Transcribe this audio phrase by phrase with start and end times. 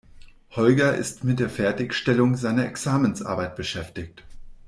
[0.55, 4.23] Holger ist mit der Fertigstellung seiner Examensarbeit beschäftigt.